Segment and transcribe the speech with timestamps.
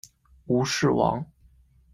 [0.47, 1.23] 吴氏亡。